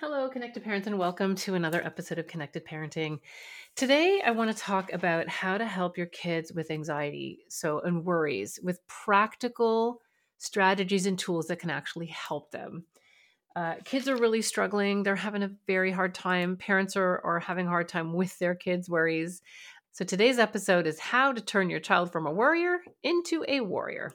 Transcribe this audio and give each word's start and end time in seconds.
Hello, 0.00 0.28
Connected 0.28 0.62
Parents, 0.62 0.86
and 0.86 0.96
welcome 0.96 1.34
to 1.34 1.56
another 1.56 1.84
episode 1.84 2.20
of 2.20 2.28
Connected 2.28 2.64
Parenting. 2.64 3.18
Today, 3.74 4.22
I 4.24 4.30
want 4.30 4.48
to 4.48 4.56
talk 4.56 4.92
about 4.92 5.28
how 5.28 5.58
to 5.58 5.64
help 5.64 5.98
your 5.98 6.06
kids 6.06 6.52
with 6.52 6.70
anxiety, 6.70 7.40
so 7.48 7.80
and 7.80 8.04
worries, 8.04 8.60
with 8.62 8.86
practical 8.86 10.00
strategies 10.36 11.06
and 11.06 11.18
tools 11.18 11.48
that 11.48 11.58
can 11.58 11.70
actually 11.70 12.06
help 12.06 12.52
them. 12.52 12.84
Uh, 13.56 13.74
kids 13.84 14.08
are 14.08 14.14
really 14.14 14.40
struggling; 14.40 15.02
they're 15.02 15.16
having 15.16 15.42
a 15.42 15.50
very 15.66 15.90
hard 15.90 16.14
time. 16.14 16.56
Parents 16.56 16.96
are 16.96 17.20
are 17.24 17.40
having 17.40 17.66
a 17.66 17.70
hard 17.70 17.88
time 17.88 18.12
with 18.12 18.38
their 18.38 18.54
kids' 18.54 18.88
worries. 18.88 19.42
So 19.90 20.04
today's 20.04 20.38
episode 20.38 20.86
is 20.86 21.00
how 21.00 21.32
to 21.32 21.40
turn 21.40 21.70
your 21.70 21.80
child 21.80 22.12
from 22.12 22.24
a 22.24 22.32
worrier 22.32 22.78
into 23.02 23.44
a 23.48 23.62
warrior. 23.62 24.12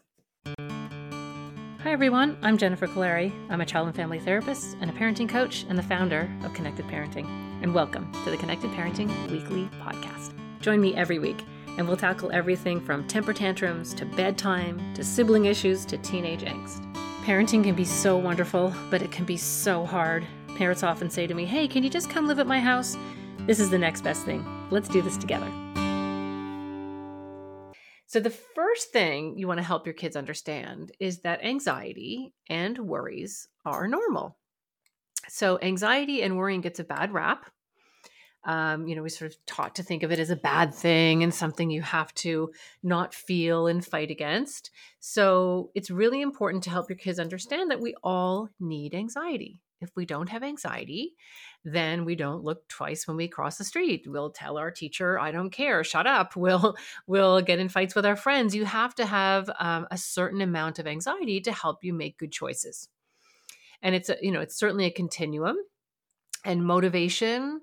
Everyone. 1.93 2.39
I'm 2.41 2.57
Jennifer 2.57 2.87
Kolari. 2.87 3.31
I'm 3.51 3.61
a 3.61 3.67
child 3.67 3.85
and 3.85 3.95
family 3.95 4.19
therapist 4.19 4.75
and 4.81 4.89
a 4.89 4.93
parenting 4.93 5.29
coach 5.29 5.63
and 5.69 5.77
the 5.77 5.83
founder 5.83 6.27
of 6.43 6.51
Connected 6.55 6.87
Parenting. 6.87 7.27
And 7.61 7.71
welcome 7.71 8.11
to 8.23 8.31
the 8.31 8.37
Connected 8.37 8.71
Parenting 8.71 9.09
Weekly 9.29 9.69
Podcast. 9.79 10.33
Join 10.59 10.81
me 10.81 10.95
every 10.95 11.19
week, 11.19 11.45
and 11.77 11.87
we'll 11.87 11.95
tackle 11.95 12.31
everything 12.31 12.81
from 12.81 13.07
temper 13.07 13.31
tantrums 13.31 13.93
to 13.93 14.07
bedtime 14.07 14.81
to 14.95 15.03
sibling 15.03 15.45
issues 15.45 15.85
to 15.85 15.99
teenage 15.99 16.41
angst. 16.41 16.83
Parenting 17.25 17.63
can 17.63 17.75
be 17.75 17.85
so 17.85 18.17
wonderful, 18.17 18.73
but 18.89 19.03
it 19.03 19.11
can 19.11 19.23
be 19.23 19.37
so 19.37 19.85
hard. 19.85 20.25
Parents 20.57 20.81
often 20.81 21.11
say 21.11 21.27
to 21.27 21.35
me, 21.35 21.45
Hey, 21.45 21.67
can 21.67 21.83
you 21.83 21.91
just 21.91 22.09
come 22.09 22.27
live 22.27 22.39
at 22.39 22.47
my 22.47 22.59
house? 22.59 22.97
This 23.41 23.59
is 23.59 23.69
the 23.69 23.77
next 23.77 24.01
best 24.01 24.25
thing. 24.25 24.43
Let's 24.71 24.89
do 24.89 25.03
this 25.03 25.15
together. 25.15 25.62
So, 28.13 28.19
the 28.19 28.29
first 28.29 28.91
thing 28.91 29.39
you 29.39 29.47
want 29.47 29.57
to 29.57 29.65
help 29.65 29.87
your 29.87 29.95
kids 29.95 30.15
understand 30.15 30.91
is 30.99 31.21
that 31.21 31.43
anxiety 31.43 32.31
and 32.47 32.77
worries 32.77 33.47
are 33.65 33.87
normal. 33.87 34.37
So, 35.29 35.57
anxiety 35.63 36.21
and 36.21 36.37
worrying 36.37 36.61
gets 36.61 36.79
a 36.79 36.83
bad 36.83 37.11
rap. 37.11 37.49
Um, 38.43 38.87
you 38.87 38.95
know, 38.95 39.01
we 39.01 39.09
sort 39.09 39.31
of 39.31 39.43
taught 39.47 39.73
to 39.77 39.83
think 39.83 40.03
of 40.03 40.11
it 40.11 40.19
as 40.19 40.29
a 40.29 40.35
bad 40.35 40.75
thing 40.75 41.23
and 41.23 41.33
something 41.33 41.71
you 41.71 41.81
have 41.81 42.13
to 42.15 42.51
not 42.83 43.15
feel 43.15 43.65
and 43.65 43.83
fight 43.83 44.11
against. 44.11 44.69
So, 44.99 45.71
it's 45.73 45.89
really 45.89 46.21
important 46.21 46.63
to 46.65 46.69
help 46.69 46.91
your 46.91 46.97
kids 46.97 47.17
understand 47.17 47.71
that 47.71 47.81
we 47.81 47.95
all 48.03 48.47
need 48.59 48.93
anxiety. 48.93 49.59
If 49.83 49.95
we 49.95 50.05
don't 50.05 50.29
have 50.29 50.43
anxiety, 50.43 51.15
then 51.63 52.05
we 52.05 52.15
don't 52.15 52.43
look 52.43 52.67
twice 52.67 53.07
when 53.07 53.17
we 53.17 53.27
cross 53.27 53.57
the 53.57 53.63
street. 53.63 54.05
We'll 54.07 54.31
tell 54.31 54.57
our 54.57 54.71
teacher, 54.71 55.19
"I 55.19 55.31
don't 55.31 55.51
care, 55.51 55.83
shut 55.83 56.07
up." 56.07 56.33
We'll 56.43 56.75
we'll 57.07 57.41
get 57.41 57.59
in 57.59 57.69
fights 57.69 57.95
with 57.95 58.05
our 58.05 58.15
friends. 58.15 58.55
You 58.55 58.65
have 58.65 58.95
to 58.95 59.05
have 59.05 59.49
um, 59.59 59.87
a 59.91 59.97
certain 59.97 60.41
amount 60.41 60.79
of 60.79 60.87
anxiety 60.87 61.39
to 61.41 61.51
help 61.51 61.83
you 61.83 61.93
make 61.93 62.17
good 62.17 62.31
choices. 62.31 62.89
And 63.81 63.95
it's 63.95 64.09
a, 64.09 64.17
you 64.21 64.31
know 64.31 64.41
it's 64.41 64.57
certainly 64.57 64.85
a 64.85 64.91
continuum, 64.91 65.57
and 66.43 66.65
motivation 66.65 67.61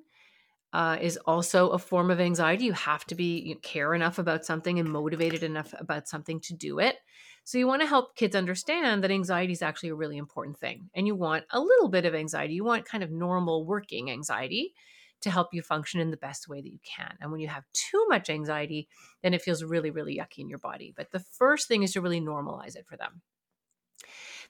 uh, 0.73 0.97
is 1.01 1.17
also 1.27 1.71
a 1.71 1.79
form 1.79 2.11
of 2.11 2.21
anxiety. 2.21 2.65
You 2.65 2.73
have 2.73 3.05
to 3.07 3.15
be 3.15 3.41
you 3.41 3.57
care 3.57 3.95
enough 3.95 4.19
about 4.19 4.45
something 4.45 4.79
and 4.79 4.89
motivated 4.89 5.43
enough 5.43 5.75
about 5.79 6.09
something 6.09 6.41
to 6.41 6.55
do 6.55 6.79
it. 6.79 6.97
So 7.45 7.59
you 7.59 7.67
want 7.67 7.83
to 7.83 7.89
help 7.89 8.15
kids 8.15 8.37
understand 8.37 9.03
that 9.03 9.11
anxiety 9.11 9.53
is 9.53 9.63
actually 9.63 9.89
a 9.89 9.95
really 9.95 10.19
important 10.19 10.59
thing. 10.59 10.91
And 10.95 11.07
you 11.07 11.15
want 11.17 11.45
a 11.51 11.61
little 11.61 11.89
bit 11.89 12.05
of 12.05 12.15
anxiety. 12.15 12.55
You 12.55 12.65
want 12.65 12.85
kind 12.85 13.03
of 13.03 13.11
normal 13.11 13.65
working 13.65 14.11
anxiety 14.11 14.75
to 15.23 15.31
help 15.31 15.49
you 15.53 15.63
function 15.63 16.01
in 16.01 16.11
the 16.11 16.17
best 16.17 16.49
way 16.49 16.61
that 16.61 16.73
you 16.73 16.79
can. 16.85 17.15
And 17.21 17.31
when 17.31 17.41
you 17.41 17.49
have 17.49 17.65
too 17.73 18.07
much 18.09 18.31
anxiety, 18.31 18.89
then 19.23 19.35
it 19.35 19.43
feels 19.43 19.65
really, 19.65 19.91
really 19.91 20.17
yucky 20.17 20.39
in 20.39 20.49
your 20.49 20.59
body. 20.59 20.95
But 20.97 21.11
the 21.11 21.19
first 21.19 21.69
thing 21.69 21.83
is 21.83 21.93
to 21.93 22.01
really 22.01 22.21
normalize 22.21 22.77
it 22.77 22.87
for 22.87 22.97
them. 22.97 23.21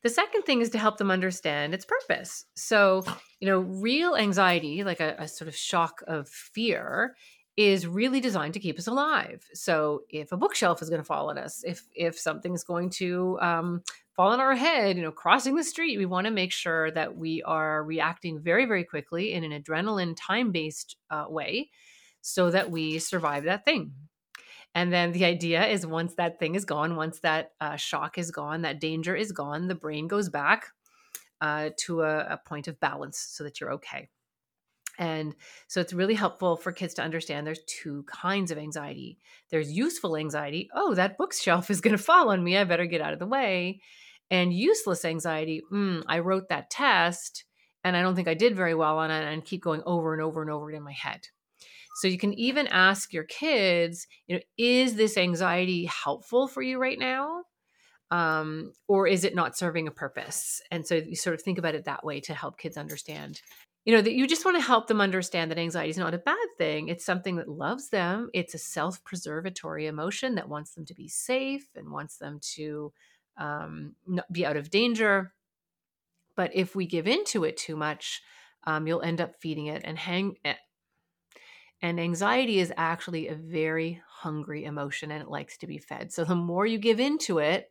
The 0.02 0.08
second 0.08 0.42
thing 0.42 0.60
is 0.62 0.70
to 0.70 0.78
help 0.78 0.96
them 0.96 1.10
understand 1.10 1.74
its 1.74 1.84
purpose. 1.84 2.46
So, 2.54 3.04
you 3.38 3.48
know, 3.48 3.58
real 3.58 4.16
anxiety, 4.16 4.82
like 4.82 5.00
a, 5.00 5.14
a 5.18 5.28
sort 5.28 5.48
of 5.48 5.56
shock 5.56 6.02
of 6.06 6.28
fear, 6.28 7.16
is 7.56 7.86
really 7.86 8.20
designed 8.20 8.54
to 8.54 8.60
keep 8.60 8.78
us 8.78 8.86
alive. 8.86 9.44
So 9.52 10.02
if 10.08 10.32
a 10.32 10.36
bookshelf 10.36 10.80
is 10.80 10.88
going 10.88 11.02
to 11.02 11.06
fall 11.06 11.28
on 11.28 11.36
us, 11.36 11.62
if 11.64 11.82
if 11.94 12.18
something's 12.18 12.64
going 12.64 12.90
to 12.90 13.38
um, 13.42 13.82
fall 14.16 14.32
on 14.32 14.40
our 14.40 14.54
head, 14.54 14.96
you 14.96 15.02
know, 15.02 15.12
crossing 15.12 15.56
the 15.56 15.64
street, 15.64 15.98
we 15.98 16.06
want 16.06 16.26
to 16.26 16.30
make 16.30 16.52
sure 16.52 16.90
that 16.92 17.16
we 17.16 17.42
are 17.42 17.84
reacting 17.84 18.40
very 18.40 18.64
very 18.64 18.84
quickly 18.84 19.34
in 19.34 19.44
an 19.44 19.62
adrenaline 19.62 20.16
time 20.16 20.52
based 20.52 20.96
uh, 21.10 21.26
way, 21.28 21.68
so 22.22 22.50
that 22.50 22.70
we 22.70 22.98
survive 22.98 23.44
that 23.44 23.66
thing. 23.66 23.92
And 24.74 24.92
then 24.92 25.12
the 25.12 25.24
idea 25.24 25.66
is 25.66 25.86
once 25.86 26.14
that 26.14 26.38
thing 26.38 26.54
is 26.54 26.64
gone, 26.64 26.96
once 26.96 27.20
that 27.20 27.52
uh, 27.60 27.76
shock 27.76 28.18
is 28.18 28.30
gone, 28.30 28.62
that 28.62 28.80
danger 28.80 29.16
is 29.16 29.32
gone, 29.32 29.66
the 29.66 29.74
brain 29.74 30.06
goes 30.06 30.28
back 30.28 30.66
uh, 31.40 31.70
to 31.86 32.02
a, 32.02 32.18
a 32.20 32.40
point 32.46 32.68
of 32.68 32.78
balance 32.78 33.18
so 33.18 33.44
that 33.44 33.60
you're 33.60 33.72
okay. 33.72 34.08
And 34.98 35.34
so 35.66 35.80
it's 35.80 35.94
really 35.94 36.14
helpful 36.14 36.56
for 36.56 36.72
kids 36.72 36.94
to 36.94 37.02
understand 37.02 37.46
there's 37.46 37.64
two 37.66 38.04
kinds 38.06 38.50
of 38.50 38.58
anxiety. 38.58 39.18
There's 39.50 39.72
useful 39.72 40.16
anxiety. 40.16 40.68
Oh, 40.74 40.94
that 40.94 41.16
bookshelf 41.16 41.70
is 41.70 41.80
going 41.80 41.96
to 41.96 42.02
fall 42.02 42.30
on 42.30 42.44
me. 42.44 42.56
I 42.56 42.64
better 42.64 42.86
get 42.86 43.00
out 43.00 43.14
of 43.14 43.18
the 43.18 43.26
way. 43.26 43.80
And 44.30 44.52
useless 44.52 45.04
anxiety. 45.04 45.62
Mm, 45.72 46.04
I 46.06 46.18
wrote 46.18 46.50
that 46.50 46.70
test 46.70 47.44
and 47.82 47.96
I 47.96 48.02
don't 48.02 48.14
think 48.14 48.28
I 48.28 48.34
did 48.34 48.54
very 48.54 48.74
well 48.74 48.98
on 48.98 49.10
it 49.10 49.24
and 49.24 49.44
keep 49.44 49.62
going 49.62 49.82
over 49.86 50.12
and 50.12 50.22
over 50.22 50.42
and 50.42 50.50
over 50.50 50.70
in 50.70 50.82
my 50.82 50.92
head. 50.92 51.28
So 51.96 52.08
you 52.08 52.18
can 52.18 52.34
even 52.34 52.66
ask 52.68 53.12
your 53.12 53.24
kids, 53.24 54.06
you 54.26 54.36
know, 54.36 54.42
is 54.56 54.94
this 54.94 55.16
anxiety 55.16 55.86
helpful 55.86 56.48
for 56.48 56.62
you 56.62 56.78
right 56.78 56.98
now? 56.98 57.42
Um, 58.10 58.72
or 58.88 59.06
is 59.06 59.24
it 59.24 59.34
not 59.34 59.56
serving 59.56 59.86
a 59.86 59.92
purpose? 59.92 60.60
And 60.70 60.86
so 60.86 60.96
you 60.96 61.14
sort 61.14 61.34
of 61.34 61.42
think 61.42 61.58
about 61.58 61.74
it 61.74 61.84
that 61.84 62.04
way 62.04 62.20
to 62.20 62.34
help 62.34 62.58
kids 62.58 62.76
understand 62.76 63.40
you 63.84 63.94
know 63.94 64.02
that 64.02 64.14
you 64.14 64.26
just 64.26 64.44
want 64.44 64.56
to 64.56 64.62
help 64.62 64.86
them 64.86 65.00
understand 65.00 65.50
that 65.50 65.58
anxiety 65.58 65.90
is 65.90 65.98
not 65.98 66.14
a 66.14 66.18
bad 66.18 66.36
thing 66.58 66.88
it's 66.88 67.04
something 67.04 67.36
that 67.36 67.48
loves 67.48 67.88
them 67.88 68.28
it's 68.34 68.54
a 68.54 68.58
self-preservatory 68.58 69.86
emotion 69.86 70.34
that 70.34 70.48
wants 70.48 70.74
them 70.74 70.84
to 70.84 70.94
be 70.94 71.08
safe 71.08 71.66
and 71.74 71.90
wants 71.90 72.18
them 72.18 72.38
to 72.40 72.92
um, 73.38 73.94
be 74.30 74.44
out 74.44 74.56
of 74.56 74.70
danger 74.70 75.32
but 76.36 76.50
if 76.54 76.74
we 76.74 76.86
give 76.86 77.06
into 77.06 77.44
it 77.44 77.56
too 77.56 77.76
much 77.76 78.22
um, 78.64 78.86
you'll 78.86 79.02
end 79.02 79.20
up 79.20 79.34
feeding 79.40 79.66
it 79.66 79.82
and 79.84 79.98
hang 79.98 80.34
eh, 80.44 80.54
and 81.82 82.00
anxiety 82.00 82.58
is 82.58 82.72
actually 82.76 83.28
a 83.28 83.34
very 83.34 84.02
hungry 84.08 84.64
emotion 84.64 85.10
and 85.10 85.22
it 85.22 85.28
likes 85.28 85.56
to 85.58 85.66
be 85.66 85.78
fed 85.78 86.12
so 86.12 86.24
the 86.24 86.34
more 86.36 86.66
you 86.66 86.78
give 86.78 87.00
into 87.00 87.38
it 87.38 87.70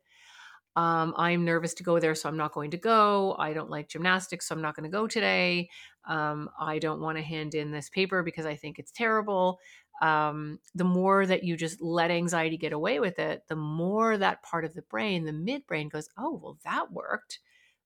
um, 0.75 1.13
I'm 1.17 1.43
nervous 1.43 1.73
to 1.75 1.83
go 1.83 1.99
there, 1.99 2.15
so 2.15 2.29
I'm 2.29 2.37
not 2.37 2.53
going 2.53 2.71
to 2.71 2.77
go. 2.77 3.35
I 3.37 3.53
don't 3.53 3.69
like 3.69 3.89
gymnastics, 3.89 4.47
so 4.47 4.55
I'm 4.55 4.61
not 4.61 4.75
going 4.75 4.89
to 4.89 4.95
go 4.95 5.07
today. 5.07 5.69
Um, 6.07 6.49
I 6.59 6.79
don't 6.79 7.01
want 7.01 7.17
to 7.17 7.23
hand 7.23 7.53
in 7.53 7.71
this 7.71 7.89
paper 7.89 8.23
because 8.23 8.45
I 8.45 8.55
think 8.55 8.79
it's 8.79 8.91
terrible. 8.91 9.59
Um, 10.01 10.59
the 10.75 10.85
more 10.85 11.25
that 11.25 11.43
you 11.43 11.57
just 11.57 11.81
let 11.81 12.11
anxiety 12.11 12.55
get 12.55 12.71
away 12.71 12.99
with 13.01 13.19
it, 13.19 13.43
the 13.49 13.57
more 13.57 14.17
that 14.17 14.43
part 14.43 14.63
of 14.63 14.73
the 14.73 14.83
brain, 14.83 15.25
the 15.25 15.31
midbrain, 15.33 15.91
goes, 15.91 16.07
Oh, 16.17 16.39
well, 16.41 16.57
that 16.63 16.91
worked. 16.91 17.39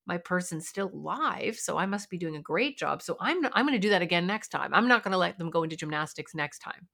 My 0.06 0.18
person's 0.18 0.68
still 0.68 0.90
alive, 0.92 1.56
so 1.56 1.78
I 1.78 1.86
must 1.86 2.10
be 2.10 2.18
doing 2.18 2.36
a 2.36 2.42
great 2.42 2.78
job. 2.78 3.02
So 3.02 3.16
I'm 3.20 3.44
I'm 3.52 3.66
going 3.66 3.78
to 3.78 3.78
do 3.78 3.90
that 3.90 4.02
again 4.02 4.26
next 4.26 4.48
time. 4.48 4.74
I'm 4.74 4.88
not 4.88 5.02
going 5.02 5.12
to 5.12 5.18
let 5.18 5.38
them 5.38 5.50
go 5.50 5.62
into 5.62 5.76
gymnastics 5.76 6.34
next 6.34 6.58
time. 6.58 6.88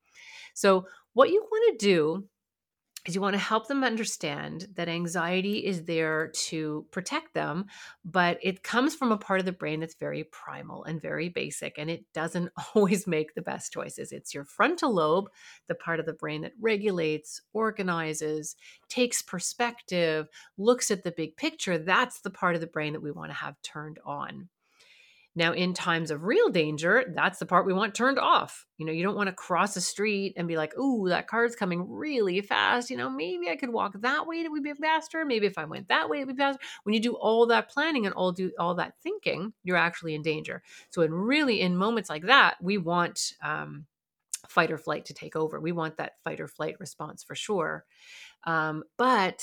So 0.55 0.87
what 1.15 1.31
you 1.31 1.41
want 1.41 1.79
to 1.79 1.87
do 1.87 2.25
is 3.07 3.15
you 3.15 3.21
want 3.21 3.35
to 3.35 3.39
help 3.39 3.67
them 3.67 3.83
understand 3.83 4.69
that 4.75 4.89
anxiety 4.89 5.65
is 5.65 5.85
there 5.85 6.29
to 6.29 6.85
protect 6.91 7.33
them, 7.33 7.67
but 8.05 8.39
it 8.43 8.63
comes 8.63 8.95
from 8.95 9.11
a 9.11 9.17
part 9.17 9.41
of 9.41 9.47
the 9.47 9.53
brain 9.53 9.81
that's 9.81 9.95
very 9.95 10.25
primal 10.25 10.85
and 10.85 11.01
very 11.01 11.29
basic, 11.29 11.79
and 11.79 11.91
it 11.91 12.05
doesn't 12.13 12.53
always 12.75 13.07
make 13.07 13.35
the 13.35 13.43
best 13.43 13.73
choices. 13.73 14.13
It's 14.13 14.35
your 14.35 14.45
frontal 14.45 14.95
lobe, 14.95 15.31
the 15.67 15.75
part 15.75 16.01
of 16.01 16.07
the 16.07 16.13
brain 16.13 16.43
that 16.43 16.53
regulates, 16.61 17.41
organizes, 17.53 18.57
takes 18.89 19.23
perspective, 19.23 20.29
looks 20.59 20.91
at 20.91 21.03
the 21.03 21.13
big 21.13 21.37
picture. 21.37 21.79
That's 21.79 22.21
the 22.21 22.31
part 22.31 22.55
of 22.55 22.61
the 22.61 22.67
brain 22.67 22.93
that 22.93 23.03
we 23.03 23.13
want 23.13 23.31
to 23.31 23.37
have 23.37 23.61
turned 23.63 23.99
on. 24.05 24.49
Now, 25.37 25.53
in 25.53 25.75
times 25.75 26.11
of 26.11 26.25
real 26.25 26.49
danger, 26.49 27.05
that's 27.15 27.39
the 27.39 27.47
part 27.47 27.65
we 27.65 27.73
want 27.73 27.95
turned 27.95 28.19
off. 28.19 28.67
You 28.79 28.87
know, 28.87 28.93
you 28.93 29.05
don't 29.05 29.17
want 29.17 29.29
to 29.29 29.35
cross 29.35 29.77
a 29.77 29.81
street 29.81 30.35
and 30.37 30.49
be 30.49 30.57
like, 30.57 30.77
"Ooh, 30.77 31.09
that 31.09 31.29
car's 31.29 31.55
coming 31.55 31.89
really 31.89 32.41
fast." 32.41 32.91
You 32.91 32.97
know, 32.97 33.09
maybe 33.09 33.49
I 33.49 33.57
could 33.57 33.71
walk 33.71 34.01
that 34.01 34.27
way, 34.27 34.41
it 34.41 34.51
would 34.51 34.65
be 34.65 34.75
faster. 34.75 35.25
Maybe 35.25 35.47
if 35.47 35.57
I 35.57 35.67
went 35.67 35.89
that 35.89 36.09
way, 36.09 36.21
it 36.21 36.27
would 36.27 36.37
be 36.37 36.43
faster. 36.43 36.61
When 36.83 36.95
you 36.95 37.01
do 37.01 37.15
all 37.15 37.47
that 37.47 37.71
planning 37.71 38.07
and 38.07 38.15
all 38.15 38.33
do 38.33 38.51
all 38.59 38.75
that 38.77 38.95
thinking, 39.03 39.53
you're 39.63 39.77
actually 39.77 40.15
in 40.15 40.23
danger. 40.23 40.63
So, 40.91 41.03
in 41.03 41.13
really 41.13 41.61
in 41.61 41.77
moments 41.77 42.11
like 42.11 42.25
that, 42.25 42.57
we 42.61 42.79
want 42.79 43.35
um, 43.43 43.87
fight 44.49 44.71
or 44.71 44.79
flight 44.79 45.05
to 45.07 45.15
take 45.15 45.37
over. 45.37 45.61
We 45.61 45.73
want 45.73 45.97
that 45.97 46.15
fight 46.25 46.41
or 46.41 46.49
flight 46.49 46.77
response 46.81 47.23
for 47.23 47.35
sure. 47.35 47.85
Um, 48.45 48.85
but 48.97 49.43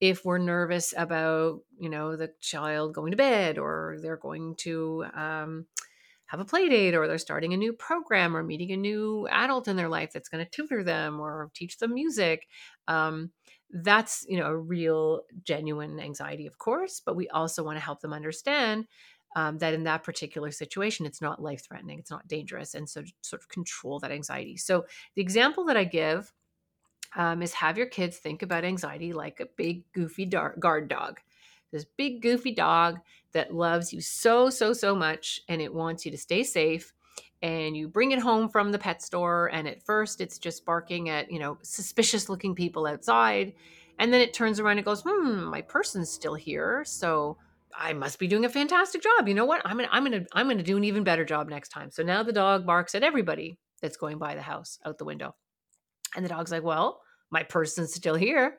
if 0.00 0.24
we're 0.24 0.38
nervous 0.38 0.94
about, 0.96 1.60
you 1.78 1.88
know, 1.88 2.16
the 2.16 2.32
child 2.40 2.94
going 2.94 3.12
to 3.12 3.16
bed 3.16 3.58
or 3.58 3.98
they're 4.00 4.16
going 4.16 4.56
to 4.56 5.04
um, 5.14 5.66
have 6.26 6.40
a 6.40 6.44
play 6.44 6.68
date 6.68 6.94
or 6.94 7.06
they're 7.06 7.18
starting 7.18 7.52
a 7.52 7.58
new 7.58 7.72
program 7.72 8.36
or 8.36 8.42
meeting 8.42 8.72
a 8.72 8.76
new 8.76 9.28
adult 9.30 9.68
in 9.68 9.76
their 9.76 9.88
life 9.88 10.10
that's 10.12 10.28
going 10.28 10.44
to 10.44 10.50
tutor 10.50 10.82
them 10.82 11.20
or 11.20 11.50
teach 11.54 11.78
them 11.78 11.94
music, 11.94 12.46
um, 12.88 13.30
that's, 13.70 14.24
you 14.28 14.38
know, 14.38 14.46
a 14.46 14.56
real 14.56 15.22
genuine 15.44 16.00
anxiety, 16.00 16.46
of 16.46 16.58
course. 16.58 17.00
But 17.04 17.16
we 17.16 17.28
also 17.28 17.62
want 17.62 17.76
to 17.76 17.84
help 17.84 18.00
them 18.00 18.12
understand 18.12 18.86
um, 19.36 19.58
that 19.58 19.74
in 19.74 19.84
that 19.84 20.02
particular 20.02 20.50
situation, 20.50 21.06
it's 21.06 21.22
not 21.22 21.42
life 21.42 21.64
threatening, 21.66 21.98
it's 21.98 22.10
not 22.10 22.28
dangerous. 22.28 22.74
And 22.74 22.88
so, 22.88 23.02
sort 23.22 23.42
of 23.42 23.48
control 23.48 23.98
that 24.00 24.12
anxiety. 24.12 24.56
So, 24.56 24.84
the 25.14 25.22
example 25.22 25.64
that 25.66 25.76
I 25.76 25.84
give 25.84 26.32
um, 27.16 27.42
is 27.42 27.52
have 27.54 27.76
your 27.76 27.86
kids 27.86 28.16
think 28.18 28.42
about 28.42 28.64
anxiety 28.64 29.12
like 29.12 29.40
a 29.40 29.46
big, 29.56 29.84
goofy 29.92 30.26
guard 30.26 30.88
dog. 30.88 31.20
This 31.70 31.86
big, 31.96 32.20
goofy 32.20 32.52
dog 32.52 32.98
that 33.32 33.54
loves 33.54 33.92
you 33.92 34.00
so, 34.00 34.50
so, 34.50 34.72
so 34.72 34.94
much, 34.94 35.40
and 35.48 35.60
it 35.60 35.72
wants 35.72 36.04
you 36.04 36.10
to 36.10 36.18
stay 36.18 36.44
safe. 36.44 36.92
And 37.40 37.76
you 37.76 37.88
bring 37.88 38.12
it 38.12 38.20
home 38.20 38.48
from 38.48 38.70
the 38.70 38.78
pet 38.78 39.02
store, 39.02 39.50
and 39.52 39.66
at 39.66 39.84
first 39.84 40.20
it's 40.20 40.38
just 40.38 40.64
barking 40.64 41.08
at, 41.08 41.30
you 41.30 41.40
know, 41.40 41.58
suspicious 41.62 42.28
looking 42.28 42.54
people 42.54 42.86
outside. 42.86 43.54
And 43.98 44.12
then 44.12 44.20
it 44.20 44.32
turns 44.32 44.60
around 44.60 44.78
and 44.78 44.84
goes, 44.84 45.02
hmm, 45.06 45.44
my 45.44 45.60
person's 45.62 46.10
still 46.10 46.34
here. 46.34 46.84
So 46.86 47.36
I 47.76 47.92
must 47.92 48.18
be 48.18 48.26
doing 48.26 48.44
a 48.44 48.50
fantastic 48.50 49.02
job. 49.02 49.28
You 49.28 49.34
know 49.34 49.44
what? 49.44 49.62
I'm 49.64 49.76
gonna 49.76 49.88
I'm 49.90 50.04
gonna 50.04 50.24
I'm 50.32 50.48
gonna 50.48 50.62
do 50.62 50.76
an 50.76 50.84
even 50.84 51.04
better 51.04 51.24
job 51.24 51.48
next 51.48 51.70
time. 51.70 51.90
So 51.90 52.02
now 52.02 52.22
the 52.22 52.32
dog 52.32 52.66
barks 52.66 52.94
at 52.94 53.02
everybody 53.02 53.58
that's 53.80 53.96
going 53.96 54.18
by 54.18 54.34
the 54.34 54.42
house 54.42 54.78
out 54.84 54.98
the 54.98 55.04
window. 55.04 55.34
And 56.14 56.24
the 56.24 56.28
dog's 56.28 56.52
like, 56.52 56.62
Well, 56.62 57.00
my 57.30 57.42
person's 57.42 57.94
still 57.94 58.14
here. 58.14 58.58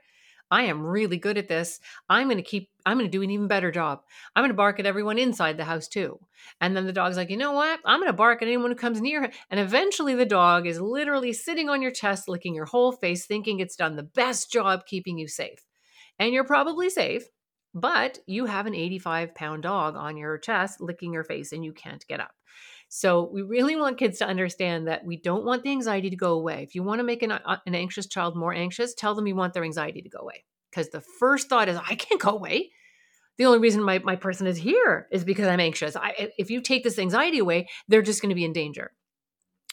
I 0.51 0.63
am 0.63 0.86
really 0.86 1.18
good 1.18 1.39
at 1.39 1.48
this. 1.48 1.80
I'm 2.10 2.27
going 2.27 2.38
to 2.38 2.44
keep, 2.44 2.69
I'm 2.86 2.98
going 3.00 3.10
to 3.10 3.18
do 3.18 3.24
an 3.24 3.31
even 3.31 3.48
better 3.48 3.71
job. 3.71 4.01
I'm 4.36 4.42
going 4.42 4.51
to 4.51 4.56
bark 4.56 4.80
at 4.80 4.86
everyone 4.86 5.18
inside 5.18 5.57
the 5.57 5.63
house 5.63 5.88
too. 5.88 6.19
And 6.62 6.75
then 6.77 6.86
the 6.86 6.94
dog's 6.94 7.18
like, 7.18 7.31
you 7.31 7.38
know 7.38 7.54
what? 7.54 7.80
I'm 7.86 8.00
going 8.00 8.12
to 8.12 8.16
bark 8.16 8.44
at 8.44 8.48
anyone 8.48 8.69
who 8.69 8.75
comes 8.75 9.01
near. 9.01 9.31
And 9.50 9.59
eventually 9.59 10.13
the 10.13 10.27
dog 10.27 10.68
is 10.68 10.80
literally 10.80 11.33
sitting 11.33 11.69
on 11.69 11.81
your 11.81 11.89
chest, 11.89 12.30
licking 12.30 12.54
your 12.54 12.66
whole 12.66 12.92
face, 12.92 13.25
thinking 13.25 13.59
it's 13.59 13.75
done 13.75 13.95
the 13.95 14.04
best 14.04 14.51
job 14.51 14.86
keeping 14.86 15.18
you 15.18 15.27
safe. 15.27 15.66
And 16.19 16.33
you're 16.33 16.44
probably 16.44 16.92
safe, 16.92 17.24
but 17.73 18.19
you 18.27 18.45
have 18.45 18.65
an 18.65 18.75
85 18.75 19.35
pound 19.35 19.63
dog 19.63 19.95
on 19.95 20.17
your 20.17 20.37
chest, 20.37 20.81
licking 20.81 21.13
your 21.13 21.23
face, 21.23 21.51
and 21.51 21.63
you 21.65 21.73
can't 21.73 22.05
get 22.07 22.19
up. 22.19 22.31
So 22.89 23.27
we 23.33 23.41
really 23.41 23.75
want 23.75 23.97
kids 23.97 24.19
to 24.19 24.27
understand 24.27 24.87
that 24.87 25.03
we 25.03 25.17
don't 25.17 25.45
want 25.45 25.63
the 25.63 25.71
anxiety 25.71 26.11
to 26.11 26.15
go 26.15 26.33
away. 26.33 26.61
If 26.61 26.75
you 26.75 26.83
want 26.83 26.99
to 26.99 27.03
make 27.03 27.23
an, 27.23 27.31
uh, 27.31 27.57
an 27.65 27.73
anxious 27.73 28.05
child 28.05 28.35
more 28.35 28.53
anxious, 28.53 28.93
tell 28.93 29.15
them 29.15 29.25
you 29.25 29.35
want 29.35 29.53
their 29.53 29.63
anxiety 29.63 30.01
to 30.03 30.09
go 30.09 30.19
away. 30.19 30.43
Because 30.69 30.89
the 30.89 31.01
first 31.01 31.49
thought 31.49 31.69
is, 31.69 31.77
I 31.77 31.95
can't 31.95 32.21
go 32.21 32.29
away. 32.29 32.69
The 33.37 33.45
only 33.45 33.57
reason 33.57 33.81
my, 33.81 33.97
my 33.99 34.15
person 34.15 34.45
is 34.45 34.57
here 34.57 35.07
is 35.11 35.23
because 35.23 35.47
I'm 35.47 35.59
anxious. 35.59 35.95
I, 35.95 36.29
if 36.37 36.51
you 36.51 36.61
take 36.61 36.83
this 36.83 36.99
anxiety 36.99 37.39
away, 37.39 37.67
they're 37.87 38.03
just 38.03 38.21
going 38.21 38.29
to 38.29 38.35
be 38.35 38.45
in 38.45 38.53
danger. 38.53 38.91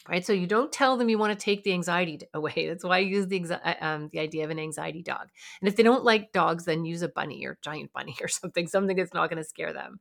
Right. 0.09 0.25
So 0.25 0.33
you 0.33 0.47
don't 0.47 0.71
tell 0.71 0.97
them 0.97 1.09
you 1.09 1.19
want 1.19 1.37
to 1.37 1.43
take 1.43 1.63
the 1.63 1.73
anxiety 1.73 2.19
away. 2.33 2.67
That's 2.67 2.83
why 2.83 2.97
I 2.97 2.99
use 2.99 3.27
the, 3.27 3.61
uh, 3.63 3.85
um, 3.85 4.09
the 4.11 4.19
idea 4.19 4.43
of 4.43 4.49
an 4.49 4.59
anxiety 4.59 5.03
dog. 5.03 5.29
And 5.61 5.67
if 5.67 5.75
they 5.75 5.83
don't 5.83 6.03
like 6.03 6.31
dogs, 6.31 6.65
then 6.65 6.85
use 6.85 7.03
a 7.03 7.07
bunny 7.07 7.45
or 7.45 7.59
giant 7.61 7.93
bunny 7.93 8.15
or 8.21 8.27
something, 8.27 8.67
something 8.67 8.97
that's 8.97 9.13
not 9.13 9.29
going 9.29 9.41
to 9.41 9.47
scare 9.47 9.73
them. 9.73 9.99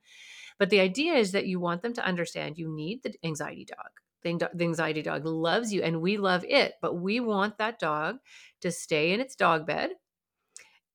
But 0.59 0.71
the 0.71 0.81
idea 0.81 1.15
is 1.15 1.33
that 1.33 1.47
you 1.47 1.61
want 1.61 1.83
them 1.83 1.93
to 1.95 2.05
understand 2.05 2.59
you 2.59 2.69
need 2.69 3.03
the 3.03 3.15
anxiety 3.25 3.65
dog. 3.67 3.91
The, 4.23 4.51
the 4.55 4.65
anxiety 4.65 5.03
dog 5.03 5.25
loves 5.25 5.73
you 5.73 5.83
and 5.83 6.03
we 6.03 6.19
love 6.19 6.45
it, 6.47 6.75
but 6.83 6.95
we 6.95 7.21
want 7.21 7.59
that 7.59 7.79
dog 7.79 8.19
to 8.61 8.71
stay 8.71 9.13
in 9.13 9.21
its 9.21 9.35
dog 9.35 9.67
bed 9.67 9.93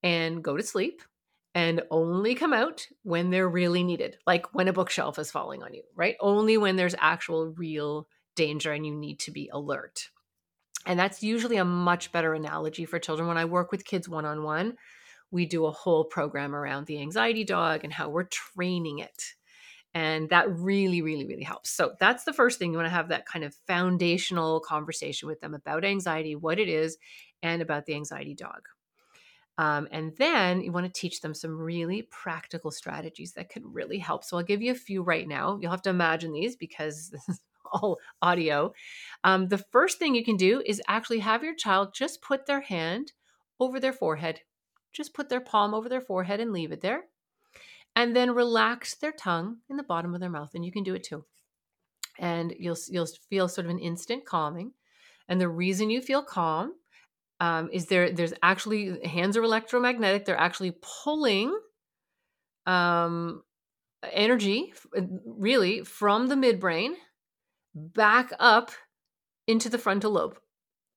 and 0.04 0.44
go 0.44 0.58
to 0.58 0.64
sleep 0.64 1.02
and 1.54 1.82
only 1.90 2.36
come 2.36 2.54
out 2.54 2.88
when 3.04 3.30
they're 3.30 3.50
really 3.50 3.84
needed, 3.84 4.18
like 4.28 4.54
when 4.54 4.68
a 4.68 4.74
bookshelf 4.74 5.18
is 5.18 5.32
falling 5.32 5.64
on 5.64 5.74
you, 5.74 5.84
right? 5.96 6.16
Only 6.20 6.58
when 6.58 6.76
there's 6.76 6.96
actual 7.00 7.48
real 7.48 8.08
danger 8.36 8.72
and 8.72 8.86
you 8.86 8.96
need 8.96 9.20
to 9.20 9.32
be 9.32 9.50
alert. 9.52 10.10
And 10.86 11.00
that's 11.00 11.24
usually 11.24 11.58
a 11.58 11.66
much 11.66 12.12
better 12.12 12.34
analogy 12.34 12.86
for 12.86 13.00
children. 13.00 13.28
When 13.28 13.38
I 13.38 13.46
work 13.46 13.72
with 13.72 13.86
kids 13.86 14.08
one 14.08 14.26
on 14.26 14.44
one, 14.44 14.78
we 15.32 15.46
do 15.46 15.66
a 15.66 15.72
whole 15.72 16.06
program 16.06 16.56
around 16.56 16.86
the 16.86 17.02
anxiety 17.02 17.44
dog 17.44 17.84
and 17.84 17.92
how 17.92 18.10
we're 18.10 18.26
training 18.26 19.00
it 19.00 19.34
and 19.96 20.30
that 20.30 20.54
really, 20.54 21.02
really, 21.02 21.26
really 21.26 21.44
helps. 21.44 21.70
So 21.72 21.94
that's 22.02 22.26
the 22.26 22.34
first 22.34 22.60
thing. 22.60 22.72
You 22.72 22.78
want 22.78 22.88
to 22.88 22.94
have 22.94 23.08
that 23.08 23.26
kind 23.26 23.46
of 23.46 23.56
foundational 23.66 24.60
conversation 24.60 25.30
with 25.30 25.40
them 25.40 25.54
about 25.54 25.86
anxiety, 25.86 26.36
what 26.36 26.60
it 26.60 26.68
is, 26.68 26.98
and 27.42 27.62
about 27.62 27.86
the 27.86 27.96
anxiety 27.96 28.36
dog. 28.36 28.68
Um, 29.58 29.88
and 29.90 30.12
then 30.18 30.60
you 30.60 30.74
want 30.74 30.86
to 30.86 31.00
teach 31.00 31.22
them 31.22 31.34
some 31.34 31.58
really 31.58 32.02
practical 32.12 32.72
strategies 32.72 33.32
that 33.34 33.48
could 33.48 33.64
really 33.66 33.98
help. 33.98 34.26
So 34.26 34.36
I'll 34.36 34.44
give 34.44 34.62
you 34.62 34.74
a 34.74 34.76
few 34.76 35.02
right 35.02 35.26
now. 35.26 35.58
You'll 35.62 35.72
have 35.72 35.82
to 35.84 35.92
imagine 35.92 36.34
these 36.34 36.58
because 36.58 37.16
all 37.76 37.98
audio. 38.22 38.74
Um, 39.24 39.48
the 39.48 39.58
first 39.58 40.00
thing 40.00 40.16
you 40.16 40.24
can 40.24 40.38
do 40.38 40.62
is 40.66 40.82
actually 40.88 41.20
have 41.20 41.44
your 41.44 41.56
child 41.56 41.94
just 41.94 42.22
put 42.22 42.46
their 42.46 42.62
hand 42.62 43.12
over 43.60 43.80
their 43.80 43.94
forehead. 43.94 44.42
Just 44.94 45.14
put 45.14 45.30
their 45.30 45.42
palm 45.42 45.74
over 45.74 45.90
their 45.90 46.02
forehead 46.02 46.40
and 46.40 46.52
leave 46.52 46.72
it 46.72 46.82
there 46.82 47.04
and 47.96 48.16
then 48.16 48.32
relax 48.32 48.96
their 48.96 49.12
tongue 49.12 49.58
in 49.70 49.78
the 49.78 49.84
bottom 49.84 50.14
of 50.14 50.20
their 50.20 50.30
mouth 50.30 50.52
and 50.54 50.66
you 50.66 50.72
can 50.72 50.84
do 50.84 50.94
it 50.94 51.04
too 51.04 51.24
and 52.20 52.54
you'll 52.60 52.78
you'll 52.90 53.08
feel 53.30 53.48
sort 53.48 53.66
of 53.66 53.72
an 53.72 53.80
instant 53.80 54.26
calming 54.26 54.72
and 55.28 55.40
the 55.40 55.50
reason 55.50 55.90
you 55.90 56.02
feel 56.02 56.24
calm 56.24 56.74
um, 57.40 57.70
is 57.72 57.88
there 57.88 58.12
there's 58.12 58.34
actually 58.44 59.06
hands 59.06 59.38
are 59.38 59.44
electromagnetic 59.44 60.26
they're 60.26 60.40
actually 60.40 60.74
pulling 61.04 61.58
um, 62.66 63.44
energy 64.12 64.74
really 65.26 65.84
from 65.84 66.28
the 66.28 66.36
midbrain 66.36 66.94
back 67.76 68.32
up 68.40 68.72
into 69.48 69.70
the 69.70 69.78
frontal 69.78 70.12
lobe 70.12 70.40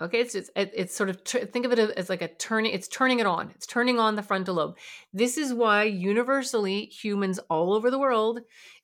Okay, 0.01 0.21
it's 0.21 0.37
it's, 0.37 0.51
it's 0.55 0.95
sort 0.95 1.11
of 1.11 1.23
think 1.23 1.67
of 1.67 1.73
it 1.73 1.79
as 1.79 2.09
like 2.09 2.23
a 2.23 2.29
turning. 2.29 2.73
It's 2.73 2.87
turning 2.87 3.19
it 3.19 3.27
on. 3.27 3.51
It's 3.57 3.67
turning 3.67 3.99
on 3.99 4.15
the 4.15 4.23
frontal 4.23 4.55
lobe. 4.55 4.77
This 5.13 5.37
is 5.37 5.53
why 5.53 5.85
universally 5.85 6.85
humans 6.87 7.41
all 7.51 7.73
over 7.73 7.91
the 7.91 7.99
world, 7.99 8.41